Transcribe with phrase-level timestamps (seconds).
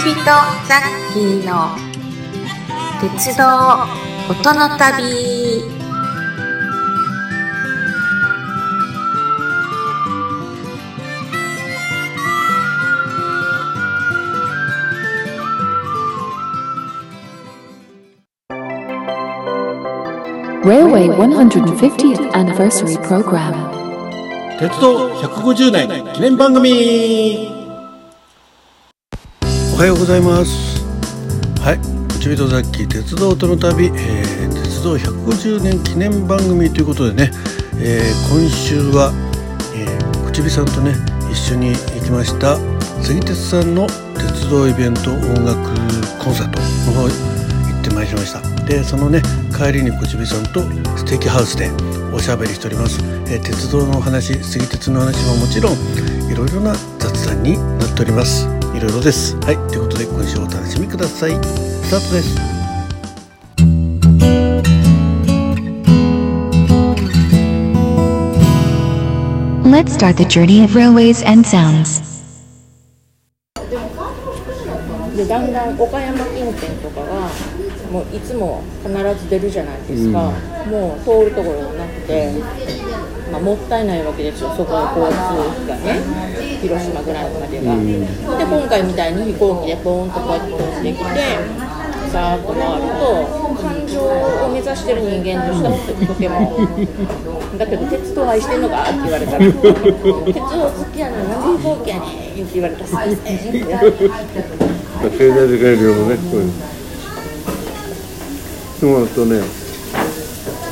[0.00, 1.76] 人ジャッキーの
[3.02, 3.44] 鉄道
[4.30, 5.60] 音の旅。
[24.58, 27.59] 鉄道150年記念番組。
[29.80, 30.84] はようございます。
[31.62, 31.78] はい
[32.18, 37.30] 内人ザッキー鉄道との旅、えー、鉄道150年記念番組ということでね、
[37.80, 39.10] えー、今週は、
[39.74, 40.92] えー、口火さんとね
[41.32, 42.58] 一緒に行きました
[43.02, 43.86] 杉鉄さんの
[44.18, 45.56] 鉄道イベント音楽
[46.22, 46.60] コンサート
[46.92, 48.42] の方行ってまいりました。
[48.66, 49.22] でそのね
[49.56, 50.60] 帰りに口火さんと
[50.98, 51.70] ステーキハウスで
[52.12, 53.00] おしゃべりしております、
[53.32, 58.59] えー、鉄道のお話杉鉄の話はもちろんいろいろな雑談になっております。
[58.74, 59.36] いろいろです。
[59.38, 59.56] はい。
[59.68, 61.32] ということで今週お楽しみください。
[61.32, 62.36] スタートです。
[69.64, 72.00] Let's start the journey of railways and sounds.
[75.16, 77.28] でだんだん岡山近辺とかが
[77.90, 80.32] もういつも必ず出るじゃないですか、
[80.70, 82.32] もう通るところがなくて、
[83.30, 84.50] まあ、もったいないわけですよ。
[84.56, 86.40] そこの交通がね。
[86.60, 91.04] 広島ぐらいまでが、で今回みたいに飛行機でポーンとこうやって飛んできて
[92.12, 95.72] さーっと回ると環状を目指してる人間としては
[96.06, 99.38] とてもだけど鉄道愛してんのかって言われたら。
[99.38, 103.78] 鉄道好きやななんで飛行機やねんって言われたらすいませんってま
[105.06, 106.52] あ、経済的な理由もね、こういう
[108.80, 109.40] そうなるとね、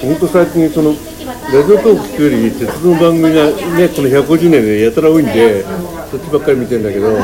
[0.00, 5.62] 本当最近、その、ラジオトーク聞くより、鉄道の番組がね、この150年でやたら多いんで、
[6.10, 7.16] そっちばっかり見てんだけど、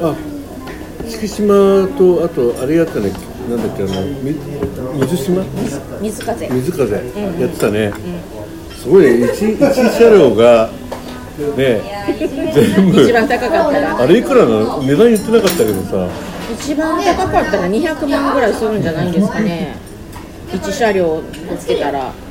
[0.00, 0.14] あ、
[1.06, 3.12] 月島と、あと、あれやったね、
[3.50, 4.34] なんだっけ、あの、み
[5.00, 5.44] 水島？
[6.00, 6.48] 水風。
[6.48, 6.94] 水風。
[6.94, 7.00] や
[7.46, 7.92] ってたね、
[8.74, 10.70] すごいね、一一車両が、
[11.58, 11.82] ね、
[12.54, 13.02] 全部。
[13.02, 14.82] 一番高かったらあれいくらなの？
[14.82, 16.08] 値段言ってなかったけどさ。
[16.58, 19.76] 一番高かったら200万ぐらいするんじゃないんですかね。
[20.52, 21.22] 1車両
[21.60, 22.04] つけたら。
[22.04, 22.25] ね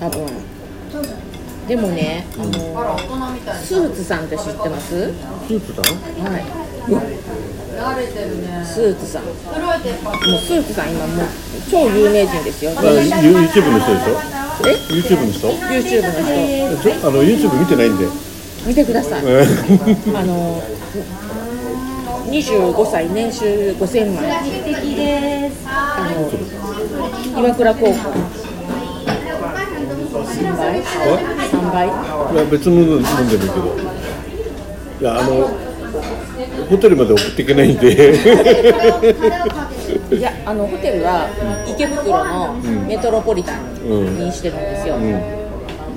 [0.00, 0.26] 多分。
[1.68, 2.50] でもねあの
[3.62, 5.12] スーツさんって知ってます？
[5.46, 5.84] スーツさん？
[6.24, 6.44] はい。
[8.66, 9.22] スーツさん。
[9.24, 9.34] もう
[10.38, 11.26] スーツさん今もう
[11.70, 12.72] 超有名人ですよ。
[12.76, 14.18] あ You- YouTube の人でしょ？
[14.66, 16.10] え？YouTube の人？YouTube の
[16.76, 16.82] 人。
[16.82, 16.92] ちょ？
[17.08, 18.06] あの YouTube 見てないんで。
[18.66, 19.22] 見てください。
[19.24, 19.46] え
[20.14, 20.60] あの
[22.26, 24.24] 25歳年収5000万。
[25.64, 26.00] あ
[27.34, 27.86] の岩倉高校。
[27.86, 28.39] 3倍3倍
[30.10, 30.12] い
[32.36, 33.52] や別の飲んでるけど。
[35.00, 35.48] いやあの
[36.68, 38.16] ホテルまで送っていけないんで。
[40.12, 41.28] いやあのホテルは
[41.68, 42.54] 池袋の
[42.86, 44.96] メトロポリタンにしてるんですよ、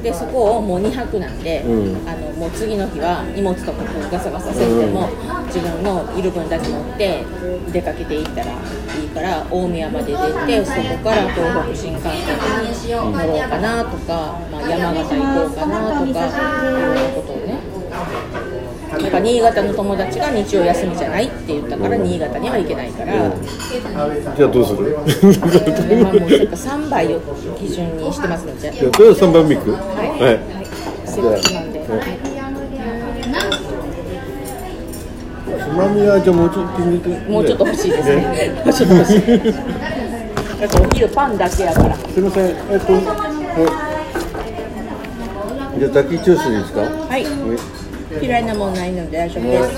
[0.03, 2.07] でそこをもう2泊なんで、うん。
[2.07, 5.07] あのもう次の日は荷物とかこうガサガサせんでも、
[5.47, 7.23] 自分のいる分だけ持って
[7.71, 17.22] 出かけていったらいいから大宮まで出てそこから東北新幹線に乗ろうかなとか、まあ、山形行こうかなとか
[18.93, 23.13] なんか新潟の友達が日曜休みじゃないって言ったから新潟には行けないから。
[24.35, 24.95] じゃあどうする？
[25.89, 27.19] でまあもうなんか3倍を
[27.57, 29.57] 基準にしてますので、じゃあとりあえず3番目い。
[29.57, 30.09] くはい。
[30.19, 30.39] はい。
[31.05, 31.79] セットなんで、
[35.45, 36.79] つまみはじゃあもうちょっと
[37.31, 38.17] もうちょっと欲しいですね。
[38.63, 39.19] もうちょっと欲しい。
[40.63, 41.95] お昼パンだけやから。
[41.97, 42.45] すみません。
[42.47, 42.99] えっとは
[45.75, 45.79] い。
[45.79, 46.81] じゃあザキチュースですか？
[46.81, 47.25] はい。
[48.21, 49.69] 嫌いなもんないので大丈夫です。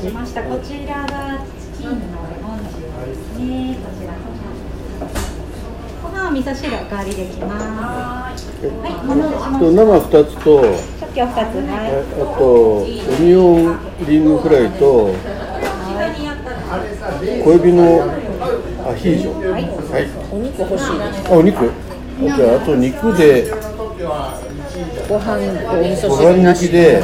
[0.00, 0.42] しました。
[0.42, 1.38] こちらが
[1.76, 1.96] チキンの
[2.42, 3.76] 本ですね。
[3.82, 4.14] こちら。
[6.02, 8.66] ご飯は味噌汁おかわりできます。
[8.66, 8.90] はい。
[9.74, 11.18] 生2つと二つ。
[11.18, 11.90] はい。
[11.92, 12.42] えあと
[12.82, 12.86] オ
[13.20, 13.38] ニオ
[13.70, 15.14] ンリングフライと
[17.44, 18.02] 小エビの
[18.88, 19.60] アヒージョはい
[20.32, 21.28] お肉欲しいです。
[21.28, 21.70] あお肉
[22.20, 23.52] じゃああと肉で
[25.08, 25.24] ご飯
[25.62, 26.68] とお味噌ご汁なし。
[26.70, 27.02] で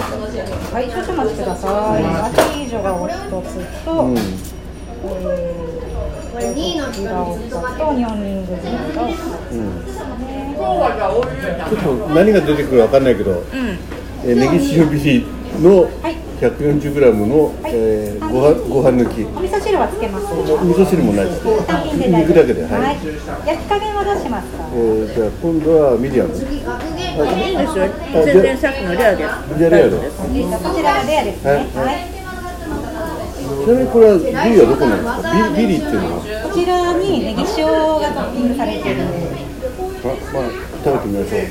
[0.73, 1.67] はい、少々お待ちくださ
[1.99, 2.05] い。
[2.05, 3.25] アヒージョがお一つ
[3.85, 7.57] と、うんえーこちらお二つと。
[11.71, 13.43] ちょっと何が出てくるかわかんないけど、
[14.25, 15.25] えーネギ塩ビリ
[15.63, 15.89] の
[16.41, 20.27] 140g の、えーご飯ご飯抜きお味噌汁はつけます。
[20.27, 20.43] 味
[20.75, 22.97] 噌汁もないです肉だけではい、はい。
[23.47, 24.69] 焼き加減はどうしますか？
[24.75, 26.35] えーじゃあ今度はミディアム
[27.25, 27.89] いいんですよ。
[28.25, 29.59] 全然さっきのレアです。
[29.59, 30.29] じゃレアですこ
[30.75, 31.51] ちらがレアですね。
[31.53, 32.17] はい。
[33.47, 37.75] ちなみにこれはビリはどこなんですかビビリっていうのはこちらにネギ塩が
[38.15, 39.27] トッピングされてるんで
[40.07, 40.51] ままあ
[40.85, 41.43] 食べてみましょう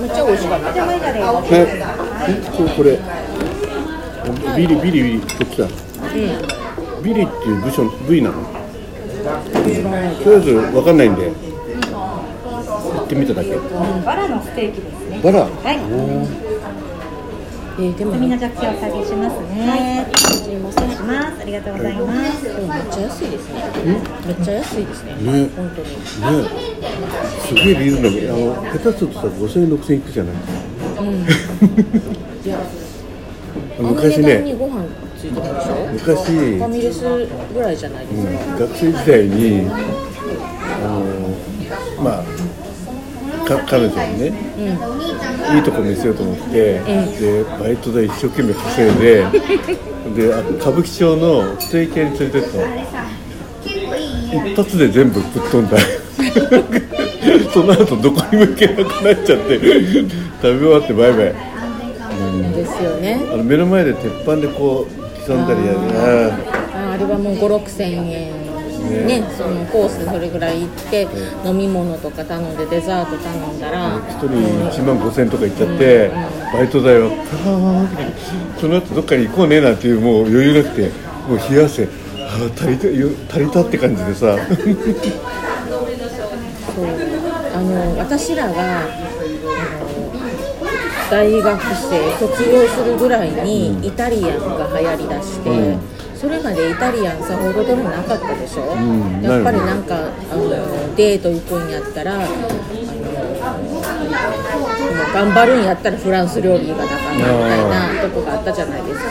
[0.00, 1.50] めっちゃ美味しかったジャマイカでごね
[2.56, 2.98] これこれ
[4.56, 5.66] ビリビリビリこっちだ
[7.02, 8.50] ビリっていう部署部位なのと
[9.66, 11.32] りあえず分かんないんで
[13.06, 13.50] ってみただけ。
[14.04, 15.20] バラのステーキですね。
[15.22, 15.40] バラ？
[15.40, 15.78] はい。
[17.78, 18.12] えー、でも。
[18.12, 20.06] みんめなジャッキをお下げしますね。
[20.16, 20.56] すい。
[20.56, 21.40] ませんします。
[21.42, 22.44] ありがとうございます。
[22.44, 22.54] めっ
[22.90, 23.64] ちゃ安いですね。
[24.26, 25.14] めっちゃ安いですね。
[25.14, 25.48] ね。
[25.56, 25.88] 本当に。
[25.88, 26.48] ね。
[27.46, 30.34] すげえリールあの下手するとさ5000円6000円いくじゃない
[32.44, 32.58] いや
[33.78, 34.54] 昔ね。
[34.58, 34.84] ご飯
[35.20, 35.86] ついてたでしょ？
[35.92, 36.32] 昔。
[36.32, 37.04] ファミレス
[37.54, 41.02] ぐらいじゃないですか、学生時代にあの
[42.02, 42.22] まあ
[43.46, 44.32] か彼女にね、
[45.54, 49.24] いいとこ見せようと思って、でバイトで一生懸命稼いで
[50.28, 52.64] であ歌舞伎町のステーキ屋に連れてったの
[54.50, 55.76] 一発で全部ぶっ飛んだ。
[57.52, 59.62] その後どこにも行けなくなっちゃって食
[60.42, 61.34] べ終わってバイバイ。
[62.54, 63.20] ですよね。
[63.32, 65.80] あの目の前で鉄板でこう刻んだりやる。
[65.80, 68.45] なああれはもう5 6千円
[68.78, 71.08] ねそのコースでそれぐらい行って、
[71.44, 76.10] 飲み物とか頼んでデザート頼んだら、一人1万5000円とか行っちゃって、
[76.52, 77.96] バイト代はパーンって
[78.60, 80.90] その後どっかに行こうねなんていうもう余裕なくて
[81.28, 84.36] もう冷や汗あー足りたよ足りたって感じでさ。
[86.74, 86.86] そう。
[87.54, 88.82] あの私らが
[91.10, 95.78] 大学生卒業するぐらいにイタリアンが流行りだして、
[96.18, 100.48] それまでイタリアンさほどでもなかったでしょ、んやっぱりなんかあの
[100.96, 102.24] デート行くんやったらあの
[105.12, 109.10] 頑張るんやったらフランス料理がなかったみたいなとこがあったじゃないですか。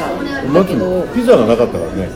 [0.54, 2.10] だけどピザがなかったからね、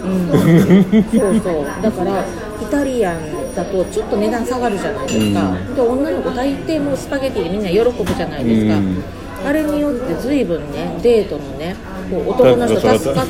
[1.12, 1.66] そうそう。
[1.82, 2.26] だから
[2.62, 11.76] イタリアンだとちょっと値段下がるじゃないですか、で女の子大抵もうスパゲティでみんな喜ぶじゃないですか、うんあれによって随分ねデートのね
[12.10, 13.28] こう男の人助かっ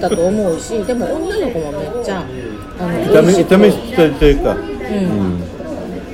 [0.00, 2.24] たと思うしでも女の子もめっちゃ
[2.78, 5.40] あの炒め美味しく炒めしたりというか、うん。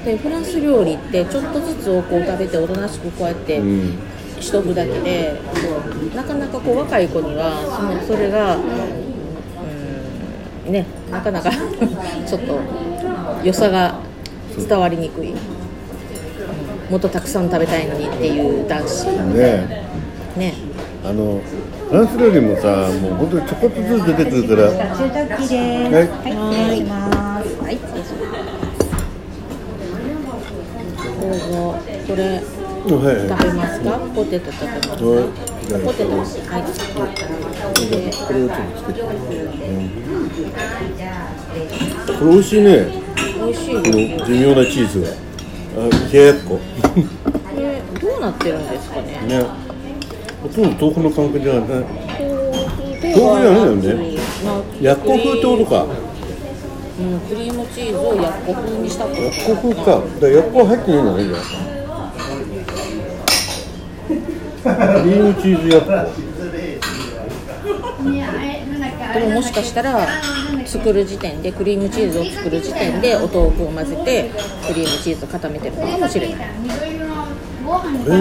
[0.05, 3.99] でフランス料理ってちょっとずつをこう食べておとなしくこうやってうん。
[4.41, 5.41] しとくだけで、
[6.17, 8.61] なかなかこう若い子にはそのそれが、う
[10.69, 11.49] ん、ねなかなか
[12.27, 12.59] ちょっと
[13.45, 14.01] 良さが
[14.57, 15.33] 伝わりにくい
[16.93, 19.07] もっとたくさん食べたいのにっていう男子。
[19.33, 19.87] ね
[20.37, 20.53] ね。
[21.03, 21.41] あの
[21.89, 24.69] フランス料理もさもう本当にちょこっとずつ出てくるから。
[24.69, 25.55] 中です。
[25.55, 25.95] はい。
[25.95, 27.49] はい失礼します。
[27.63, 27.77] はい。
[27.77, 28.29] 失礼します
[31.19, 33.17] どうぞこれはい。
[33.17, 33.27] はい。
[33.27, 35.83] 食べますかポテト食べますかはい。
[35.83, 36.29] ポテトは
[37.09, 37.89] い。
[37.89, 39.89] でこれをちょっとつけて、うん
[42.19, 42.61] これ美味しい。
[42.61, 42.85] ね
[43.41, 43.75] 美味しい。
[43.77, 45.32] このですよ寿命なチーズが
[45.75, 45.79] あ
[46.13, 46.61] 冷ややっここ
[47.57, 49.21] れどうなってるんですかね。
[49.27, 49.45] ね。
[50.43, 51.63] ほとんど豆腐の感覚じゃない。
[51.63, 51.93] 豆腐
[53.03, 54.19] 豆腐じゃないよね。
[54.81, 55.87] やっこ風ってことか。
[57.01, 59.85] うん、クリームチーズをやっこ風にしたってやっこ風か。
[59.85, 61.39] だからやっこは入ってないんだねじゃ
[64.99, 65.79] あクリームチーズや。
[65.79, 65.83] っ
[69.15, 70.07] こでももしかしたら
[70.67, 74.31] 作る時点でクリームチーズを作る時点でお豆腐を混ぜて
[74.67, 76.39] クリームチーズを固めてるのかもしれない。
[77.65, 77.81] こ
[78.11, 78.17] れ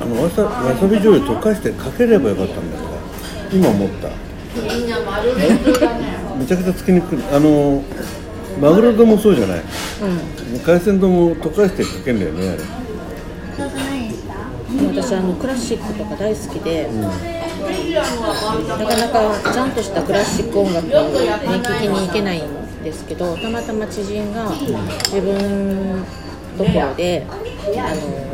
[0.00, 2.78] あのわさわさび醤油溶かしてかければよかったんだ
[3.50, 4.08] けど今思った。
[6.36, 7.18] めちゃくちゃつけにくい。
[7.32, 7.82] あの
[8.60, 9.62] マグロ丼もそうじゃない？
[10.64, 12.62] 海鮮丼も溶かしてかけんだよねあれ。
[14.86, 16.88] 私あのクラシックとか大好きで、
[17.58, 21.28] なかなかちゃんとしたクラシック音楽を、ね、
[21.62, 26.04] 聴きに行けないんですけどたまたま知人が自分
[26.56, 28.28] ところであの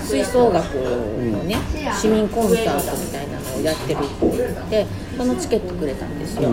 [0.00, 1.56] 吹奏楽のね
[2.00, 6.50] 市民コンサートみたいなのをやってるって言ってそのチケットくれたんですよ、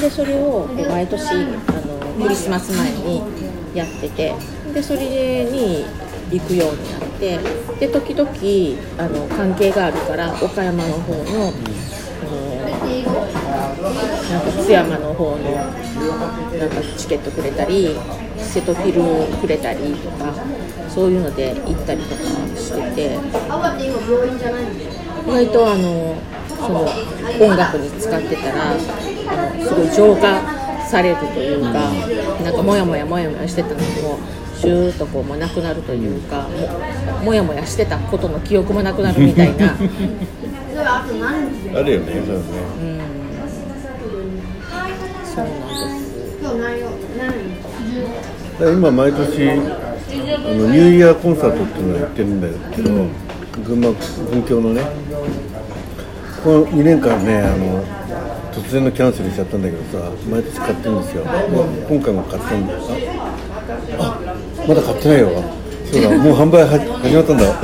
[0.00, 3.22] でそれを毎年あのクリスマス前に
[3.74, 4.34] やってて
[4.74, 5.84] でそれに
[6.30, 7.11] 行くようになって。
[7.22, 7.38] で
[7.88, 8.28] 時々
[8.98, 11.26] あの関係があるから岡山の方の、あ
[12.26, 12.56] の
[14.28, 17.96] なんか津山の方のなんかチケットくれたり
[18.38, 20.34] 瀬戸フィルをくれたりとか
[20.88, 22.22] そういうので行ったりとか
[22.56, 23.18] してて。
[25.22, 26.16] 意外とあの
[26.48, 26.80] その
[27.40, 28.80] 音楽に使ってたらあの
[29.64, 30.42] すごい浄化
[30.88, 31.92] されるというか
[32.42, 34.18] なんかモヤモヤモヤモヤしてたのも
[34.62, 36.48] シューッとこうもうなくなるというか
[37.18, 39.74] ももやもやしてたことの記憶もなくなるみたいな。
[40.84, 42.12] あるよね。
[42.24, 42.42] そうね
[42.80, 43.00] うん
[45.34, 46.84] そうなんで
[48.58, 49.62] す今毎年あの
[50.68, 52.90] ニューイヤーコンサートっていうのをやってるんだけど、
[53.64, 53.88] 群馬
[54.30, 54.82] 本郷のね
[56.44, 57.84] この2年間ねあの
[58.52, 61.24] 突然のキャンセルしちゃったんだけどさ毎年買ってるんですよ、
[61.88, 62.74] 今回も買ったんだ
[63.98, 64.21] ああ
[64.68, 65.42] まだ買ってないよ。
[65.92, 67.60] そうだもう販売は始まったんだ。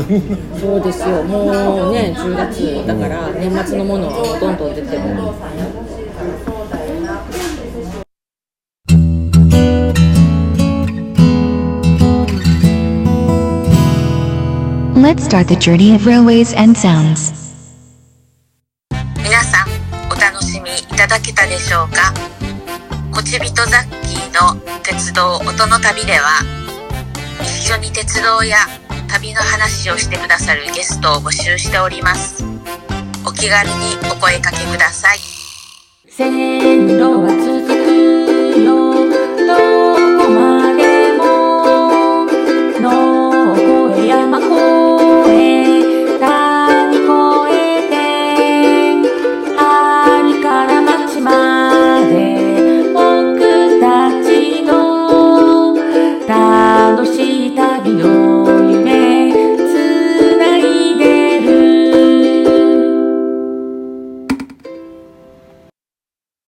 [0.60, 1.22] そうですよ。
[1.22, 1.44] も
[1.90, 5.02] うね10月だから年末のものはどんどん出てる、
[15.00, 17.32] Let's start the journey of railways and sounds.
[19.16, 19.68] 皆さん
[20.12, 22.12] お楽しみいただけたでしょうか？
[23.10, 26.42] こちびとザッキーの鉄道音の旅では
[27.42, 28.56] 一緒に鉄道や
[29.08, 32.44] 旅の話をしてくださるゲストを募集しております。
[33.26, 33.74] お気軽に
[34.10, 35.18] お声かけください。